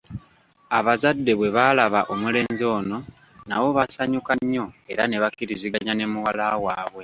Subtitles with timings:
[0.77, 2.97] Abazadde bwebaalaba omulenzi ono
[3.47, 6.99] nabo baasanyuka nnyo era ne bakkiriziganya ne muwala waabwe.